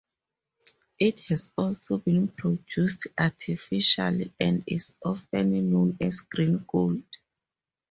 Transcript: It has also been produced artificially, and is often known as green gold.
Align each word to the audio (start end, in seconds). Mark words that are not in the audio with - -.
It 0.97 1.19
has 1.27 1.51
also 1.55 1.99
been 1.99 2.27
produced 2.29 3.05
artificially, 3.19 4.33
and 4.39 4.63
is 4.65 4.95
often 5.05 5.69
known 5.69 5.95
as 6.01 6.21
green 6.21 6.65
gold. 6.67 7.03